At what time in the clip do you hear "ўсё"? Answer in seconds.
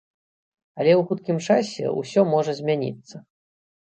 1.99-2.23